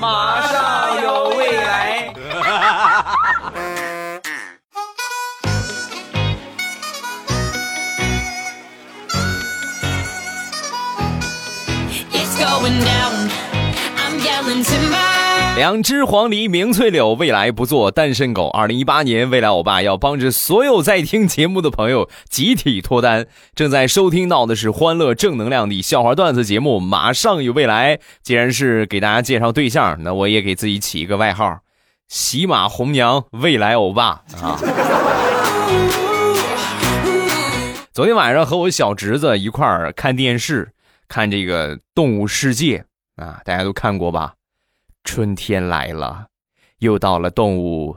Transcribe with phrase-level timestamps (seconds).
[0.00, 2.12] 马上有未来。
[15.56, 18.48] 两只黄鹂鸣翠柳，未来不做单身狗。
[18.48, 23.26] 二零一八年，未来欧巴要帮着所有在听节目的朋友集体脱单。
[23.54, 27.98] 正在收听到的是欢乐正能量的笑话段子节目，马上有未来。
[28.22, 31.60] 既然是给大家介绍对象，那我也给自己起一个外号：
[32.06, 34.60] 喜马红娘未来欧巴啊。
[37.94, 40.72] 昨天晚上和我小侄子一块儿看电视，
[41.08, 42.84] 看这个《动物世界》
[43.24, 44.34] 啊，大家都看过吧？
[45.06, 46.26] 春天来了，
[46.80, 47.96] 又到了动物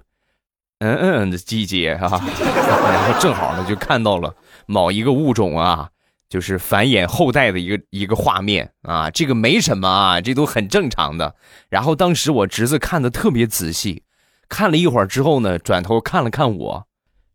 [0.77, 2.07] 嗯嗯的季节哈，
[2.47, 4.33] 然后正好呢就看到了
[4.67, 5.89] 某一个物种啊，
[6.29, 11.35] 就是繁衍后代的一个一个画面啊，这个没什么啊，这都很正常的。
[11.67, 14.03] 然后当时我侄子看的特别仔细，
[14.47, 16.87] 看了一会儿之后呢，转头看了看我，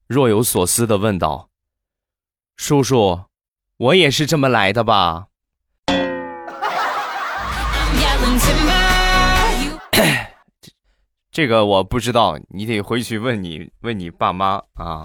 [0.07, 1.51] 若有所思的问道
[2.57, 3.25] ：“叔叔，
[3.77, 5.27] 我也是这么来的吧？”
[11.31, 15.05] 这个我不知道，你得回去问你问你爸妈啊。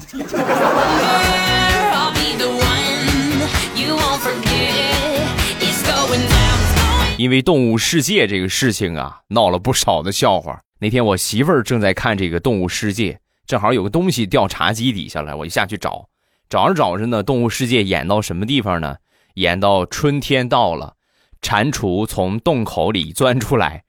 [7.17, 10.62] 因为动物世界这个事情啊，闹了不少的笑话。
[10.80, 16.08] 那天我媳妇儿正在看这个动物世界，正好有个东西掉茶几底下了，我就下去找，
[16.48, 18.95] 找着找着呢，动物世界演到什么地方呢？
[19.34, 20.95] 演到春天到了，
[21.42, 23.84] 蟾蜍从洞口里钻出来。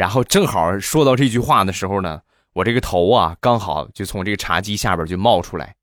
[0.00, 2.22] 然后正好说到这句话的时候呢，
[2.54, 5.74] 我这个头啊刚好就从这个茶几下边就冒出来，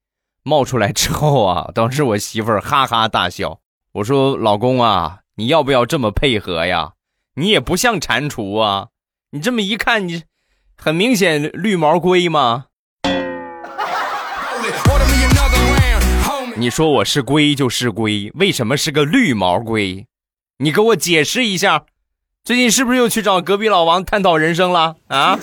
[0.42, 3.60] 冒出来之后啊，当时我媳妇儿哈哈大笑。
[3.92, 6.94] 我说：“老公啊，你要不要这么配合呀？
[7.36, 8.88] 你也不像蟾蜍啊，
[9.30, 10.23] 你这么一看，你
[10.76, 12.66] 很明显绿毛龟吗？
[16.58, 20.08] 你说我是龟就是龟，为什么是个绿毛龟？
[20.58, 21.86] 你给我解释一下。”
[22.47, 25.37] 最近是不是又去找隔壁老王探讨人生了啊？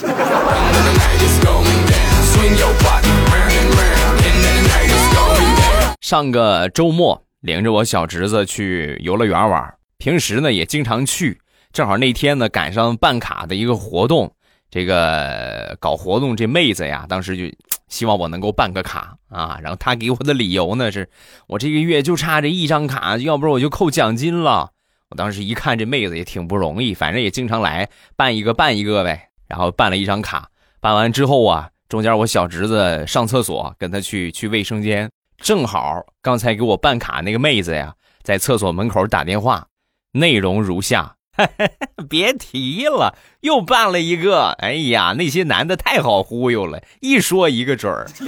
[6.01, 11.39] 上个周末领着我小侄子去游乐园玩，平时呢也经常去，
[11.75, 14.35] 正好那天呢赶上办卡的一个活动，
[14.71, 17.55] 这个搞活动这妹子呀，当时就
[17.87, 21.07] 希望我能够办个卡啊，然后她给我的理由呢是，
[21.49, 24.71] 我这个月就差这一张卡，要不然我就扣奖金了。
[25.11, 29.31] 我当时一看这妹子也挺不容易，反正也经常来办一个办一个呗。
[29.47, 30.49] 然后办了一张卡，
[30.81, 39.67] 办完之后啊，中间我小侄子上厕所，跟他去去卫生间，正好刚才给我办卡那个妹子呀，在厕所门口打电话，
[40.13, 41.17] 内容如下：
[42.09, 44.57] 别提了，又办了一个。
[44.59, 48.07] 哎呀，那些男的太好忽悠了，一说一个准儿。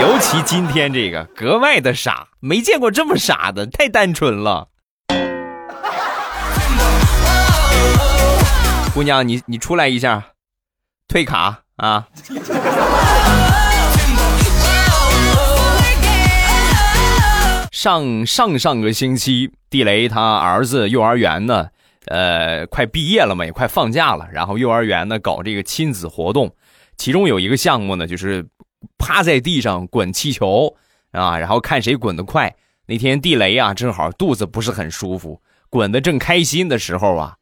[0.00, 4.68] 尤其今天这个格外的傻，没见过这么傻的，太单纯了。
[8.98, 10.32] 姑娘，你你出来一下，
[11.06, 12.08] 退卡啊！
[17.70, 21.68] 上上上个星期，地雷他儿子幼儿园呢，
[22.06, 24.28] 呃，快毕业了嘛，也快放假了。
[24.32, 26.52] 然后幼儿园呢搞这个亲子活动，
[26.96, 28.44] 其中有一个项目呢，就是
[28.98, 30.74] 趴在地上滚气球
[31.12, 32.52] 啊，然后看谁滚得快。
[32.86, 37.36] 那天地雷啊，正好肚子不是很舒服，滚得正开心的时候啊。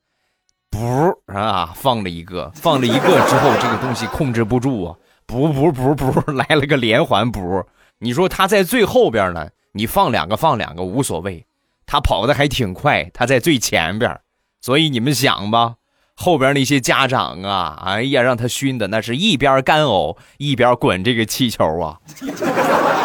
[0.71, 4.97] 不啊，放了一个，放了一个之后，这个东西控制不住啊，
[5.27, 7.65] 不不不不，来了个连环补。
[7.99, 11.47] 你说他在最后边呢，你放两个放两个无所谓，
[11.87, 14.21] 他跑的还挺快，他在最前边，
[14.61, 15.77] 所以你们想吧，
[16.15, 21.99] 后边那些家长啊，哎呀，让他熏的那是一边干呕一边滚这个气球啊。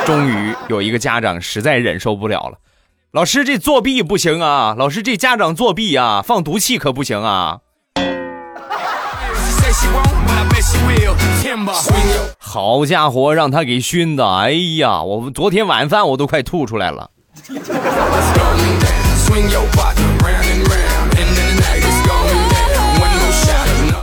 [0.06, 2.58] 终于有一个家长实在忍受不了了。
[3.14, 4.74] 老师，这作弊不行啊！
[4.78, 7.60] 老师，这家长作弊啊，放毒气可不行啊！
[12.40, 17.12] 好家伙，让他给熏的，哎呀，我昨天晚饭我都快吐出来了。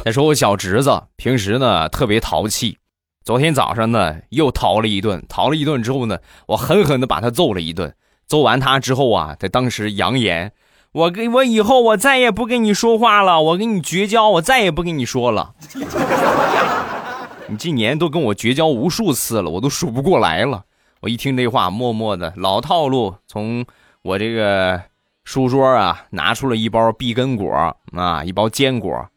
[0.04, 2.76] 再说我小侄子，平时呢特别淘气，
[3.24, 6.18] 昨天早上呢又淘了一顿，淘了一顿之后呢，
[6.48, 7.94] 我狠狠的把他揍了一顿。
[8.28, 10.52] 揍完他之后啊，他当时扬言
[10.92, 15.54] ：“我跟我以后我再也不跟你说话了，我跟你绝交，我再也不跟你说了。
[17.48, 20.64] 你今年都跟我绝交无数次了，我都数不过来了。”
[21.00, 23.64] 我一听这话，默默的老套路，从
[24.02, 24.82] 我这个
[25.22, 29.08] 书桌啊拿出了一包碧根果啊，一包坚果，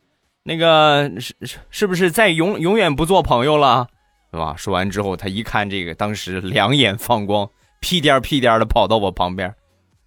[0.44, 3.88] 那个是是是不是再永永远不做朋友了，
[4.32, 4.54] 是吧？
[4.56, 7.50] 说完之后，他一看这个，当时两眼放光，
[7.82, 9.54] 屁颠屁颠的跑到我旁边，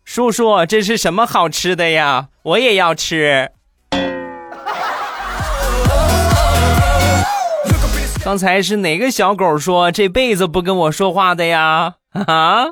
[0.05, 2.29] 叔叔，这是什么好吃的呀？
[2.43, 3.50] 我也要吃。
[8.25, 11.97] 刚才是哪个小狗说这辈子不跟我说话的呀？
[12.26, 12.69] 啊？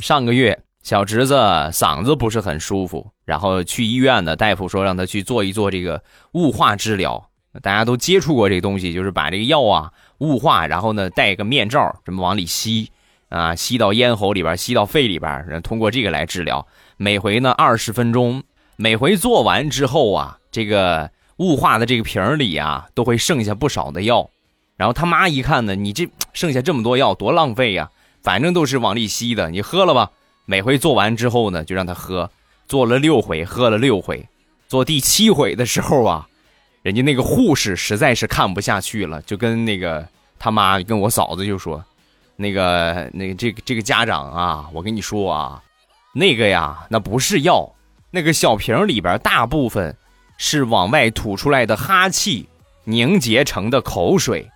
[0.00, 1.34] 上个月小侄子
[1.72, 7.28] 嗓子不是很舒服，然后去医院呢，大夫说让他去做一做这个雾化治疗。
[7.62, 12.90] 大家都接触过这个东西，就是把这个药啊雾化，然后呢戴个面罩，这么往里吸
[13.28, 16.66] 啊，吸到咽喉里边，吸到肺里边，然后通过这个来治疗。
[16.96, 18.42] 每回呢二十分钟，
[18.76, 24.30] 每回做完之后啊，这个雾化的这个瓶里啊都会剩下不少的药。
[24.76, 27.90] 然后他妈一看呢，你这 剩下这么多药，多浪费呀！
[28.22, 30.10] 反正都是往里吸的，你喝了吧。
[30.50, 32.28] 每回做完之后呢，就让他喝，
[32.66, 34.26] 做了六回，喝了六回。
[34.66, 36.28] 做第七回的时候啊，
[36.82, 40.04] 人家那个护士实在是看不下去了，就跟那个
[40.40, 41.84] 他妈跟我嫂子就说
[42.34, 45.62] ：“那个那个这个这个家长啊，我跟你说啊。”
[46.12, 47.72] 那个呀，那不是药，
[48.10, 49.96] 那个小瓶里边大部分
[50.36, 52.48] 是往外吐出来的哈气
[52.82, 54.50] 凝结成的口水，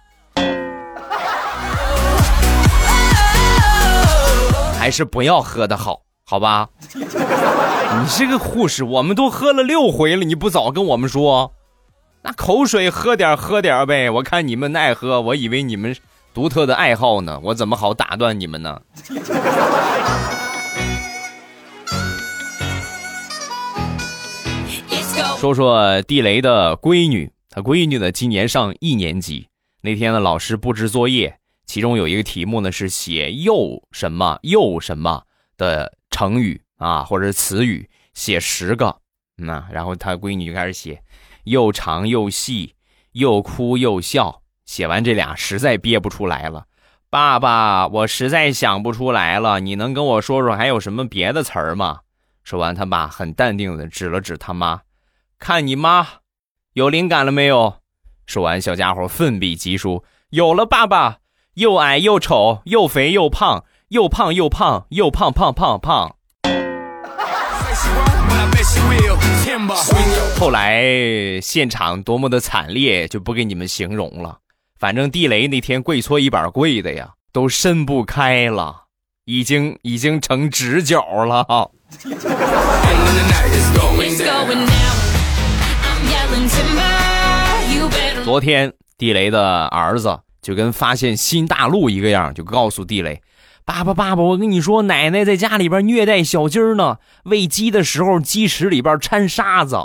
[4.84, 6.68] 还是不要喝的好，好吧？
[6.92, 11.54] 你是个护士，我们都喝了六回了，你不早跟我们说？
[12.20, 15.96] 那口水喝点喝点呗，我看你们爱喝，我以为你们
[16.34, 18.78] 独特的爱好呢，我怎么好打断你们呢？
[25.38, 29.48] 说说地雷的闺女，他闺女呢今年上一年级。
[29.80, 35.24] 那天呢，老师布置作业，其中有一个题目呢是写又什么又什么
[35.56, 39.00] 的成语啊，或者是词语，写十个。
[39.36, 41.02] 那然后他闺女就开始写，
[41.44, 42.74] 又长又细，
[43.12, 44.42] 又哭又笑。
[44.64, 46.66] 写完这俩，实在憋不出来了。
[47.10, 52.00] 爸爸，我实在想不出来了，你能跟我说说还有什么别的词儿吗？
[52.42, 54.82] 说完，他爸很淡定的指了指他妈。
[55.38, 56.06] 看你妈，
[56.72, 57.80] 有灵感了没有？
[58.26, 61.18] 说完，小家伙奋笔疾书：“有了，爸爸，
[61.54, 66.16] 又矮又丑，又肥又胖，又胖又胖，又胖胖胖胖。
[70.36, 70.82] ”后来
[71.40, 74.38] 现场多么的惨烈，就不给你们形容了。
[74.80, 78.86] 反正地雷那天跪搓衣板跪的呀，都伸不开了，
[79.24, 81.70] 已经已经成直角了。
[88.24, 93.22] 昨天地雷的儿子就跟发现新大陆一个样，就告诉地雷
[93.64, 96.98] ：“爸爸，爸爸，我跟你说，奶奶在家里边虐待小鸡儿呢。
[97.24, 99.76] 喂鸡的时候，鸡屎里边掺沙子。”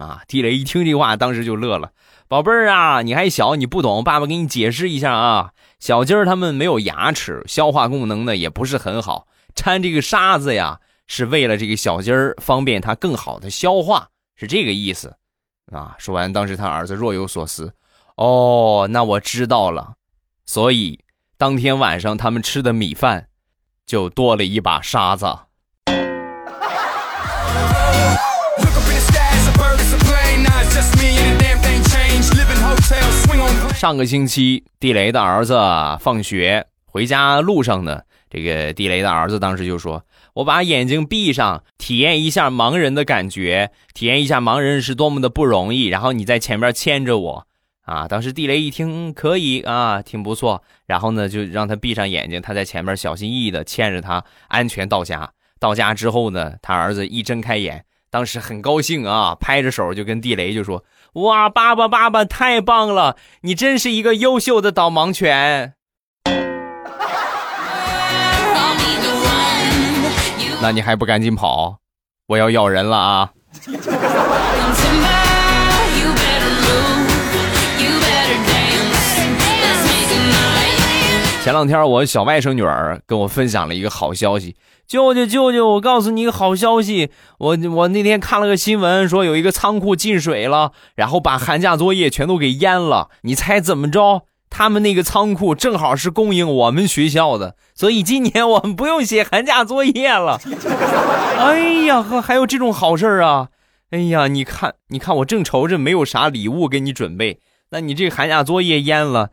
[0.00, 0.22] 啊！
[0.26, 1.90] 地雷一听这话，当时就乐了
[2.26, 5.50] ：“宝贝儿啊，你还小，你不懂，爸爸给你解释一下啊。
[5.78, 15.14] 小鸡儿它们没有牙齿，消化功能呢也不是很好，掺这个沙子呀，是为了这个小鸡儿方便它更好的消化，是这个意思。”
[15.70, 15.94] 啊！
[15.98, 17.70] 说完，当时他儿子若有所思。
[18.18, 19.92] 哦，那我知道了。
[20.44, 20.98] 所以
[21.36, 23.28] 当天晚上他们吃的米饭
[23.86, 25.26] 就多了一把沙子。
[33.76, 35.56] 上个星期，地雷的儿子
[36.00, 40.02] 放学回家路上呢，这个地雷的儿子当时就说。
[40.34, 45.86] 我把眼睛闭上，体验一下盲人的感觉，体验一下盲人是多么的不容易。
[45.86, 47.46] 然后你在前面牵着我，
[47.88, 48.06] 啊！
[48.06, 50.62] 当时地雷一听可以啊，挺不错。
[50.86, 55.30] 然后呢，就让他闭上眼睛，他在前面小心翼翼的牵着他，安全到家。
[55.58, 65.72] 到家之后呢，他儿子一睁开眼，当时很高兴啊，拍着手就跟地雷就说：“哇，爸爸爸爸太棒了，你真是一个优秀的导盲犬。
[70.60, 71.78] ”那你还不赶紧跑！
[72.26, 73.32] 我要咬人了啊！
[81.48, 84.54] 前两天我小外甥女儿跟我分享了一个好消息，
[84.86, 94.24] 舅舅舅舅，我告诉你一个好消息，我我那天看了个新闻，说有一个仓库进水了，然后把寒假作业全都给淹了，你猜怎么着？
[94.50, 100.38] 他们那个仓库正好是供应我们学校的，所以今年我们不用写寒假作业了。
[101.40, 103.48] 哎呀呵，还有这种好事啊！
[103.90, 107.40] 哎呀，你看，你看，我正愁着没有啥礼物给你准备，
[107.70, 109.30] 那你这寒假作业淹了，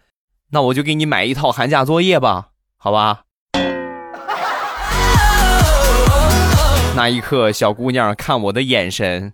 [0.51, 3.23] 那我就给你买一套寒假作业吧，好吧？
[6.95, 9.33] 那一刻，小姑娘看我的眼神，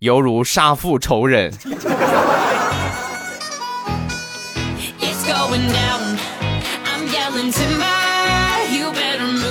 [0.00, 1.52] 犹如杀父仇人。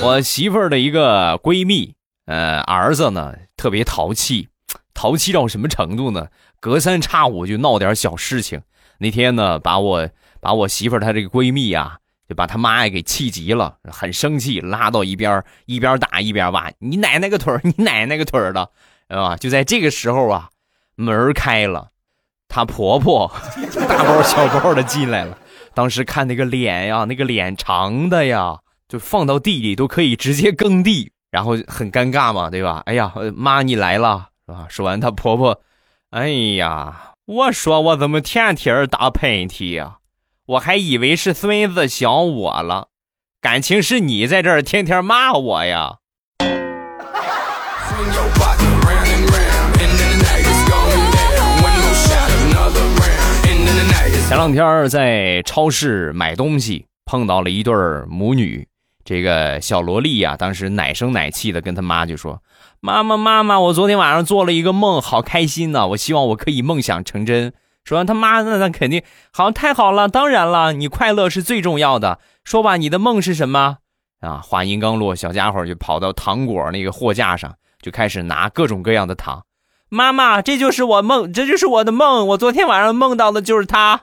[0.00, 1.94] 我媳妇儿的一个闺蜜，
[2.26, 4.48] 呃，儿子呢特别淘气，
[4.94, 6.28] 淘气到什么程度呢？
[6.60, 8.62] 隔三差五就闹点小事情。
[8.98, 10.08] 那天呢，把我
[10.44, 11.96] 把我媳妇儿她这个闺蜜啊，
[12.28, 18.68] 就把她妈也给气急了，很生气，拉到一边一边打一边骂：“你奶奶个腿儿， 你奶奶个腿儿的，
[19.08, 20.50] 啊！”就在这个时候啊，
[20.96, 21.88] 门开了，
[22.46, 23.32] 她婆婆
[23.88, 25.38] 大包小包的进来了。
[25.72, 28.58] 当时看那个脸呀，那个脸长的呀。
[28.86, 32.82] 就放到地里都可以直接耕地，然后很尴尬嘛，对吧？
[32.84, 34.66] 哎呀，妈你来了，是吧？
[34.68, 35.62] 说完，她婆婆，
[36.10, 39.96] 哎呀，我说我怎么天天打喷嚏呀？
[40.46, 42.88] 我还以为是孙子想我了，
[43.40, 45.94] 感情是你在这儿天天骂我呀。
[54.28, 57.74] 前两天在超市买东西，碰到了一对
[58.06, 58.68] 母女。
[59.02, 62.42] 这个小萝莉呀，当时奶声奶气的跟她妈就说
[62.80, 65.88] ：“妈妈，妈妈，我昨天晚上做了一个梦，好开心呢！
[65.88, 72.18] 我希望我可以梦想成真。”说完，他妈那那肯定好，太好了，当然了，你快乐是最重要的。
[72.42, 73.76] 说吧，你的梦是什么？
[74.20, 79.44] 啊，话音刚落，小家伙就跑到糖果那个货架上，就开始拿各种各样的糖。
[79.90, 84.00] 妈妈，这就是我梦，这就是我的梦，我昨天晚上梦到的就是他。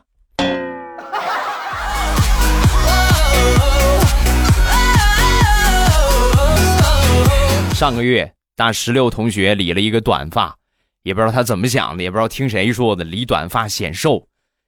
[7.73, 10.55] 上个月，大石榴同学理了一个短发，
[11.03, 14.27] 也不知道他怎么想的，也不知道听谁说的，理短发显瘦，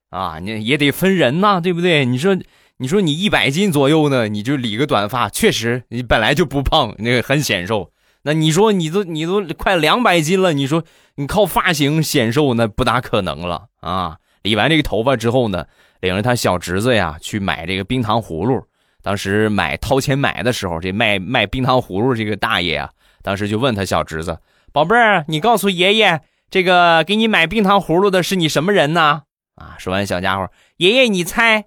[0.09, 2.05] 啊，你也得分人呐，对不对？
[2.05, 2.37] 你说，
[2.77, 7.91] 你说你一百斤左右呢，你就理个短发，确实你本来就不胖，那个很显瘦。
[8.23, 10.83] 那你说你都你都快两百斤了，你说
[11.15, 14.17] 你靠发型显瘦，那不大可能了啊！
[14.43, 15.65] 理完这个头发之后呢，
[15.99, 18.61] 领着他小侄子呀去买这个冰糖葫芦。
[19.01, 22.89] 当时买掏钱买的时候，这卖卖冰糖葫芦这个大爷啊。
[23.21, 24.37] 当时就问他小侄子
[24.73, 29.21] ：“宝贝儿，你告诉爷爷，这个给你买冰糖葫芦的是你什么人呢？”
[29.55, 31.65] 啊，说完，小家伙，爷爷你猜，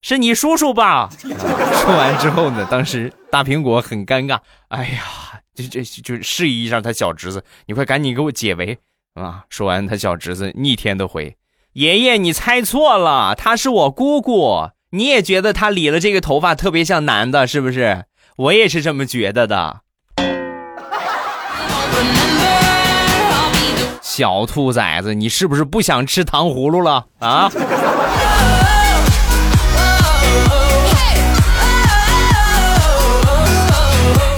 [0.00, 1.10] 是你叔叔吧？
[1.18, 4.38] 说完之后呢，当时大苹果很尴尬，
[4.68, 5.02] 哎呀，
[5.54, 8.78] 这这就示意一下他小侄子，你快赶紧给我解围
[9.14, 9.44] 啊！
[9.48, 11.36] 说完，他小侄子逆天的回
[11.74, 14.70] ：“爷爷你猜错了，他是我姑姑。
[14.90, 18.04] 你也觉得他理了这个头发特别像男的，是不是？
[18.36, 19.80] 我也是这么觉得的。”
[24.16, 27.50] 小兔崽子，你是不是不想吃糖葫芦了啊？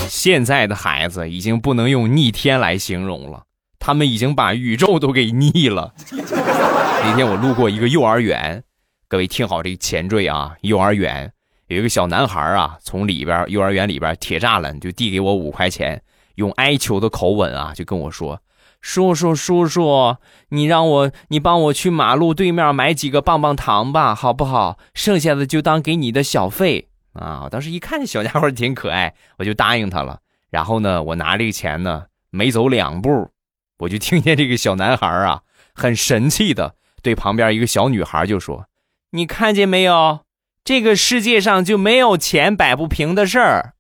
[0.09, 3.45] 现在的孩子已经不能用逆天来形容了，
[3.79, 5.95] 他们已经把宇宙都给逆了。
[6.11, 8.65] 那天我路过一个幼儿园，
[9.07, 11.33] 各位听好这个前缀啊，幼儿园
[11.69, 16.03] 有一个小男孩啊，从里边幼儿园里边铁栅栏就递给我五块钱，
[16.35, 18.43] 用哀求的口吻啊，就跟我说。
[18.81, 20.17] 叔叔，叔叔，
[20.51, 24.79] 你让我，你帮我去马路对面买几个棒棒糖吧，好不好？
[24.95, 27.43] 剩下的就当给你的小费啊！
[27.45, 30.21] 我当时一看这小家伙挺可爱，我就答应他了。
[30.51, 33.31] 然后呢，我拿这个钱呢，没走两步，
[33.79, 35.43] 我就听见这个小男孩啊，
[35.75, 38.67] 很神气的对旁边一个小女孩就说
[39.11, 40.21] ：“你看见没有？
[40.65, 43.75] 这个世界上就没有钱摆不平的事儿。”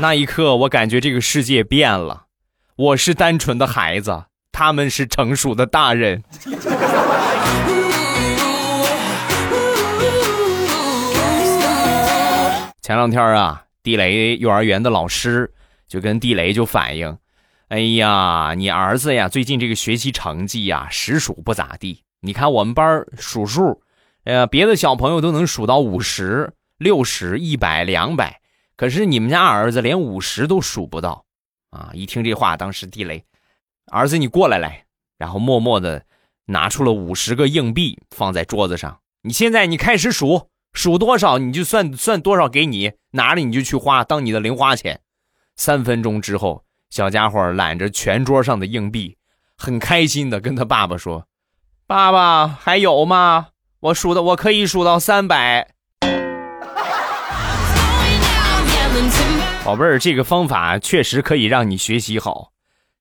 [0.00, 2.26] 那一刻，我感觉这个世界变了。
[2.76, 6.22] 我是单纯的孩子，他们是成熟的大人。
[12.80, 15.52] 前两天啊，地雷幼儿园的老师
[15.88, 17.18] 就跟地雷就反映
[17.66, 22.04] ：“哎呀，你儿子呀，最近这个学习成绩呀，实属不咋地。
[22.20, 23.82] 你看我们班数数，
[24.22, 28.40] 呃，别的小朋友都能数到五十六十、一百、两百。”
[28.78, 31.24] 可是你们家儿子连五十都数不到，
[31.70, 31.90] 啊！
[31.92, 33.24] 一听这话，当时地雷，
[33.90, 34.84] 儿子你过来来，
[35.18, 36.04] 然后默默的
[36.46, 39.00] 拿出了五十个硬币放在桌子上。
[39.22, 45.00] 你现在你开始数，数多少你就算算多少给你，拿着你就去花当你的零花钱。
[45.56, 49.16] 三分钟之后，小家伙揽着全桌上的硬币，
[49.56, 51.26] 很开心的跟他爸爸说
[51.88, 53.48] ：“爸爸还有吗？
[53.80, 55.74] 我数的我可以数到三百。”
[59.68, 62.52] 宝贝儿，这个方法确实可以让你学习好，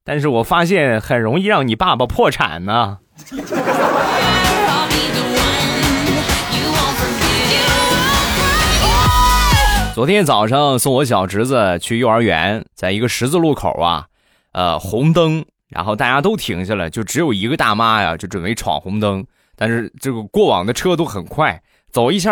[0.03, 2.97] 但是我发现很容易让你爸爸破产呢。
[9.95, 14.07] 昨天早上送我小侄子去幼儿园，在一个十字路口啊，
[14.51, 21.61] 呃，红灯，然后大家都停下了，就只有一个大妈呀，就准备闯红灯，但是这个过往的车都很快，
[21.97, 22.31] 走一下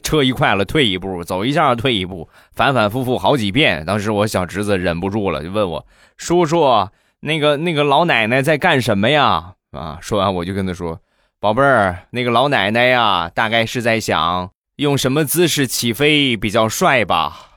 [0.00, 3.84] 车一快了，退一步，走一下退一步，反反复复好几遍。
[3.84, 5.84] 当时我小侄子忍不住了，就问我
[6.16, 11.00] 叔叔：“那个那个老奶奶在干什么呀？”啊，说完我就跟他说
[11.42, 17.48] ：“宝贝儿，那个老奶奶呀，大概是在想。”用什么姿势起飞比较帅吧？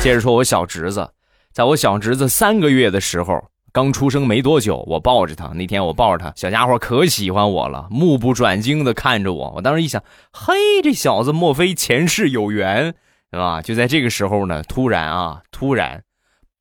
[0.00, 1.08] 接着说，我小侄子，
[1.52, 9.52] 在我小侄子三个月的时候，刚出生没多久，我抱着他，那天我抱着他，小家伙可喜欢我了，目不转睛的看着我。
[9.56, 12.94] 我当时一想，嘿，这小子莫非前世有缘，
[13.30, 13.62] 是吧？
[13.62, 16.02] 就在这个时候呢，突然啊，突然，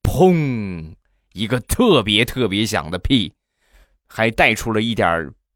[0.04, 0.94] 砰，
[1.34, 3.34] 一个特别特别响的屁。
[4.12, 5.08] 还带出了一点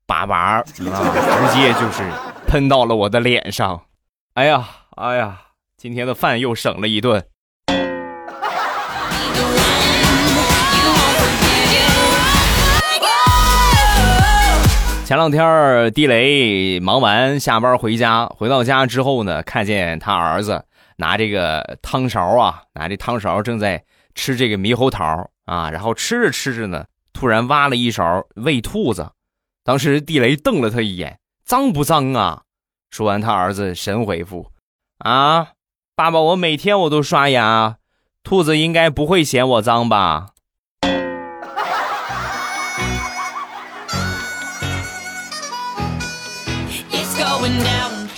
[0.05, 2.07] 粑粑啊，直接就是
[2.47, 3.81] 喷到了我的脸上。
[4.35, 5.41] 哎呀，哎呀，
[5.75, 7.25] 今天的饭又省了一顿。
[15.05, 20.63] 前两天地雷忙完下班回家，回到家之后呢，看见他儿子
[20.95, 23.83] 拿这个汤勺啊，拿这汤勺正在
[24.15, 26.85] 吃这个猕猴桃啊，然后吃着吃着呢。
[27.11, 29.11] 突然挖了一勺喂兔子，
[29.63, 32.43] 当时地雷瞪了他一眼：“脏不脏啊？”
[32.89, 34.51] 说完，他儿子神回复
[34.99, 35.49] ：“啊，
[35.95, 37.77] 爸爸，我每天我都刷牙，
[38.23, 40.29] 兔子应该不会嫌我脏吧？”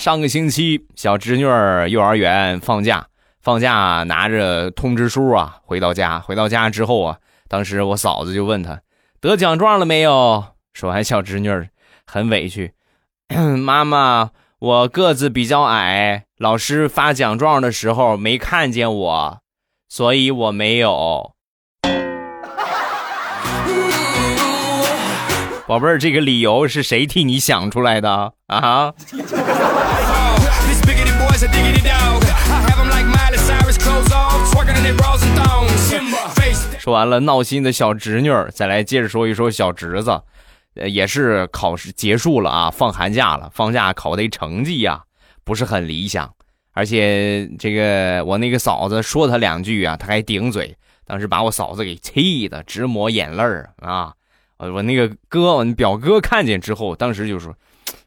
[0.06, 3.08] 上个星期，小侄女儿幼儿园放假，
[3.42, 8.80] 放假拿着通知书啊，回到家，回到家之后啊，当时我嫂子就问他。
[9.20, 10.44] 得奖状了没有？
[10.74, 11.68] 说完，小侄女儿
[12.06, 12.72] 很委屈
[13.58, 19.40] ：“妈妈，我个子比较矮，老师发奖状的时候没看见我，
[19.88, 21.32] 所以我没有。”
[25.66, 28.32] 宝贝儿，这个理由是谁替你想出来的？
[28.46, 28.94] 啊？
[36.78, 40.22] 说完了闹心的小侄女儿，再来接着说一说小侄子，
[40.76, 45.02] 呃，也是考试结束了啊，放寒假了，放假考的成绩呀
[45.42, 46.32] 不是很理想，
[46.74, 54.12] 而且这个我那个嫂子说他两句啊，他还顶嘴，当时把我嫂子给气的直抹眼泪儿啊！
[54.58, 57.54] 我那个哥，我表哥看见之后，当时就说：“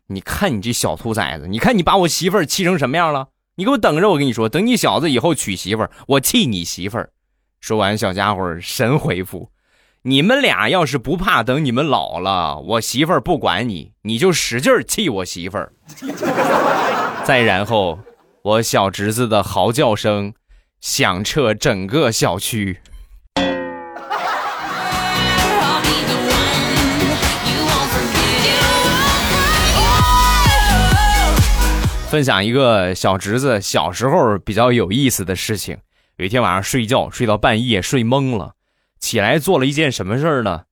[0.08, 3.28] 你看你这小兔崽子，你看你把我媳妇儿气成什么样了？
[3.56, 4.10] 你给我等着！
[4.10, 7.12] 我跟你说，等你小子以后娶媳妇儿，我气你媳妇儿。”
[7.62, 9.50] 说完，小家伙神回复
[10.04, 15.74] ：“你们俩要是不怕，等你们老了，我媳妇儿不管你，你就使劲气我媳妇儿。
[17.26, 18.00] ”再然后，
[18.42, 20.34] 我小侄子的嚎叫声
[20.80, 22.80] 响彻整个小区。
[32.10, 35.78] 分享一个小侄子小时候比较有意思的事情。
[36.18, 38.56] 有一天晚上睡觉睡到半夜睡懵了，
[39.00, 40.64] 起来做了一件什么事儿呢？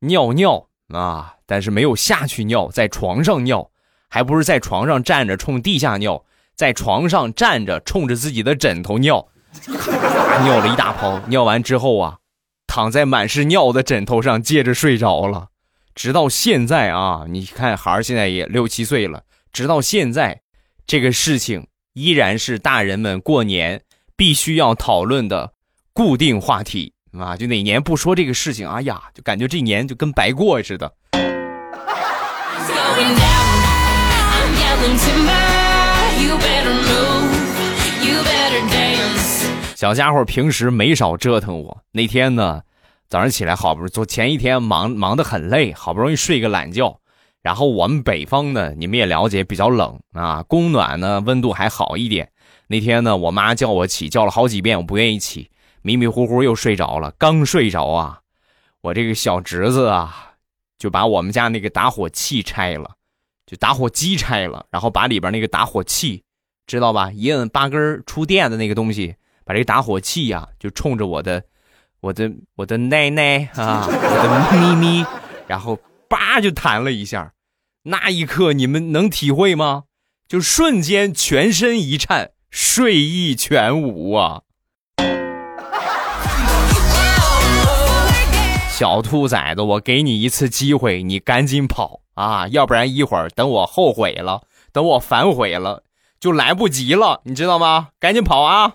[0.00, 1.34] 尿尿啊！
[1.44, 3.70] 但是没有下去尿，在床上尿，
[4.08, 9.28] 还不是在床上站着冲地下尿，在床上站着冲着自己的枕头尿，
[9.66, 11.20] 尿了一大泡。
[11.26, 12.18] 尿完之后啊，
[12.66, 15.48] 躺在满是尿的枕头上接着睡着了。
[15.94, 20.40] 直到现在啊，你看孩儿现在也六七岁了，直到现在，
[20.86, 23.82] 这个事情依然是大人们过年。
[24.18, 25.52] 必须要讨论的
[25.92, 27.36] 固定话题啊！
[27.36, 30.90] 就哪年不说这个事情，哎呀，就感觉这年就跟白过似的。
[39.74, 41.82] 小家伙平时没少折腾我。
[41.92, 42.62] 那天呢，
[43.10, 46.98] 早上起来好不容易，昨前一天忙忙得很累，好不容易睡个懒觉。
[47.46, 52.28] 然后我们北方呢，你们也了解，比较冷啊，供暖呢温度还好一点。
[52.66, 55.48] 那天呢，我妈叫我起，叫了好几遍，我不愿意起，
[55.82, 57.14] 迷迷糊糊又睡着了。
[57.16, 58.18] 刚睡着啊，
[58.80, 60.32] 我这个小侄子啊，
[60.76, 62.90] 就把我们家那个打火器拆了，
[63.46, 66.24] 就打火机拆了，然后把里边那个打火器，
[66.66, 67.12] 知道吧？
[67.12, 71.40] 一摁八根出电的那个东西，把这个打火器呀，就冲着我的，
[72.00, 75.06] 我的，我的奶奶啊，我的咪咪，
[75.46, 75.78] 然后
[76.08, 77.32] 叭就弹了一下。
[77.88, 79.84] 那一刻你们能体会吗？
[80.28, 82.30] 就瞬间全身一颤。
[82.50, 84.40] 睡意全无啊！
[88.70, 95.82] 小兔崽子，我给你一次机会，你赶紧跑啊，要不然一会儿等我后悔了，等我反悔了，
[96.18, 97.88] 就来不及了，你知道吗？
[98.00, 98.74] 赶紧跑啊！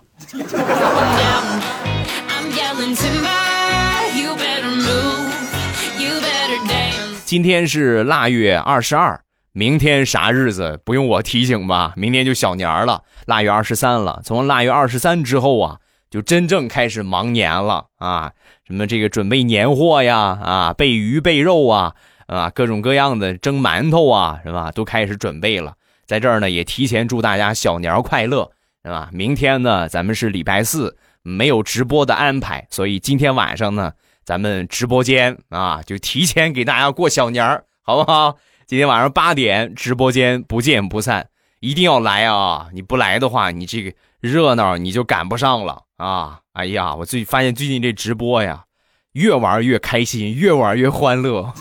[7.31, 9.21] 今天是腊月二十二，
[9.53, 11.93] 明天啥日子不用我提醒吧？
[11.95, 14.21] 明天就小年儿了，腊月二十三了。
[14.25, 15.77] 从腊月二十三之后啊，
[16.09, 18.33] 就真正开始忙年了啊！
[18.67, 21.93] 什么这个准备年货呀，啊，备鱼备肉啊，
[22.27, 24.69] 啊，各种各样的蒸馒头啊，是吧？
[24.73, 25.75] 都开始准备了。
[26.05, 28.51] 在这儿呢，也提前祝大家小年儿快乐，
[28.83, 29.09] 是吧？
[29.13, 33.93] 明天呢，咱们是礼拜四，没有直播的安排，所以今天晚上呢。
[34.31, 38.37] 咱们直播间啊，就提前给大家过小年儿，好不好？
[38.65, 41.27] 今天晚上八点，直播间不见不散，
[41.59, 42.67] 一定要来啊！
[42.71, 43.91] 你不来的话，你这个
[44.21, 46.39] 热闹你就赶不上了啊！
[46.53, 48.63] 哎呀，我最发现最近这直播呀，
[49.11, 51.51] 越玩越开心，越玩越欢乐。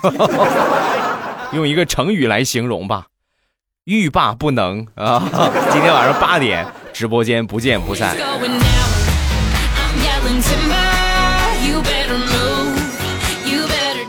[1.53, 3.09] 用一个成语来形容吧，
[3.83, 5.21] 欲罢不能啊！
[5.73, 8.17] 今天晚上八点，直播间不见不散。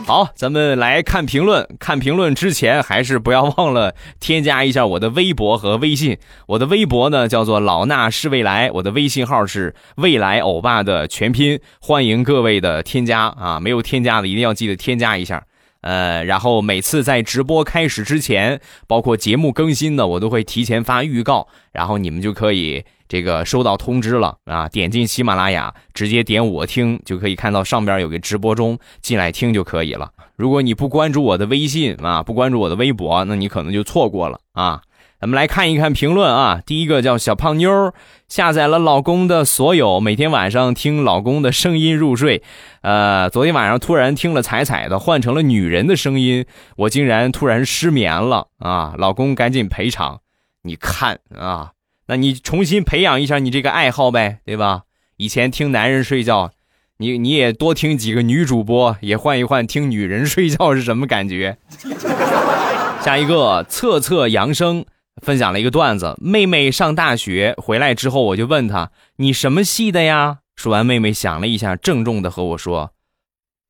[0.04, 1.66] 好，咱们来看评论。
[1.78, 6.18] 看评论之前，还是不要忘了添加一下我的微博和微信。
[6.46, 11.58] 我的微博呢叫做老衲是未来，我的微信号是未来欧巴的全拼。
[11.80, 15.44] 欢迎各位的添加啊，没有添加的一定要记得添加一下。
[15.82, 22.82] 呃，然后每次在直播开始之前，包括节目更新的，我都会提前发预告，然后你们就可以。
[23.08, 24.66] 这个收到通知了啊！
[24.70, 30.10] 点进喜马拉雅，直接点我听，就可以看到上边有个直播中，进来听就可以了。
[30.36, 34.80] 如果你不关注我的微信啊，不关注我的微博，那你可能就错过了啊。
[35.22, 36.60] 咱们来看一看评论啊。
[36.66, 37.94] 第一个叫小胖妞，
[38.26, 42.42] 下载了老公的所有，每天晚上听老公的声音入睡。
[42.80, 48.96] 呃，昨天晚上突然听了彩彩的，换成了女人的声音，我竟然突然失眠了啊！
[48.98, 50.22] 老公赶紧赔偿，
[50.62, 51.70] 你看啊。
[52.08, 54.82] 那你重新培养一下你这个爱好呗，对吧？
[55.18, 56.50] 以前听男人睡觉，
[56.96, 61.58] 你你也多听几个女主播，也换一换听女人睡觉是什么感觉？
[63.02, 64.84] 下一个测测扬声
[65.20, 70.38] 分享了一个段子：妹妹上大学回来之后，我就问她你什么系的呀？
[70.56, 72.92] 说完，妹妹想了一下，郑重的和我说：“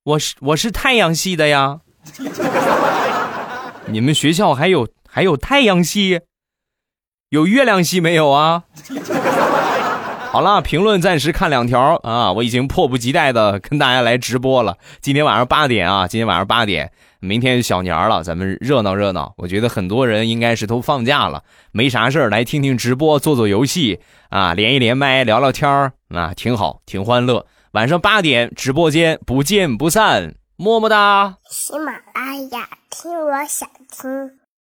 [0.04, 1.80] 我是我是太阳系的呀。
[3.86, 6.20] ”你们学校还有还有太阳系？
[7.30, 8.64] 有月亮系没有啊？
[10.30, 12.32] 好了，评论暂时看两条啊！
[12.32, 14.78] 我已经迫不及待的跟大家来直播了。
[15.00, 16.90] 今天晚上八点啊，今天晚上八点，
[17.24, 19.32] 明天小年了，咱们热闹热闹。
[19.36, 27.46] 我觉得很多人应该是都放假了，没啥事儿，来听听直播，做做游戏啊，连一连麦，聊聊天儿啊，挺好，挺欢乐。
[27.74, 31.36] 晚上八点直播间不见不散，么么哒！
[31.48, 34.41] 喜马拉雅听，我想听。